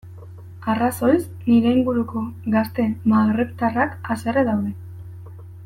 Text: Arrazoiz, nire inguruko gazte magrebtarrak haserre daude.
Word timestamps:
Arrazoiz, 0.71 1.19
nire 1.49 1.73
inguruko 1.79 2.23
gazte 2.55 2.87
magrebtarrak 3.15 3.97
haserre 4.15 4.49
daude. 4.53 4.73